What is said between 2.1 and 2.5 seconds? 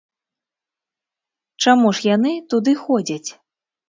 яны